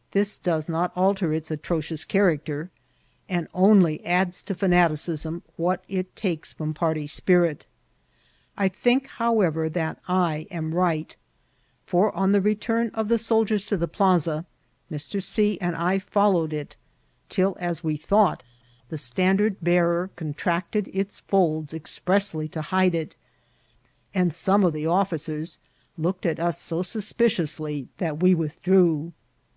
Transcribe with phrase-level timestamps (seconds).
[0.12, 2.70] ''This does not alter its atrocious character,
[3.28, 7.66] and only adds to fanaticism what it takes from party spirit.
[8.56, 11.16] I think, however, that I am right;
[11.84, 14.46] for on the return of flie soldiers to the plaza,
[14.88, 15.20] Mr.
[15.20, 15.58] C.
[15.60, 16.76] and I followed it,
[17.28, 18.44] till, as we thought,
[18.88, 22.22] the standard bearer contracted its folds ex \ FBEOCITT OP PAETT.
[22.24, 23.16] SOt pfeady to hide it,
[24.14, 25.58] and some of the officers
[25.98, 29.12] looked at us so suspiciously that we withdrew.